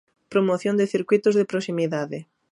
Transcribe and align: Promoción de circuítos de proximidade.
Promoción 0.33 0.75
de 0.77 0.91
circuítos 0.93 1.35
de 1.35 1.49
proximidade. 1.51 2.19